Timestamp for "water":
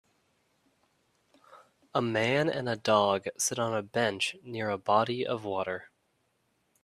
5.45-5.91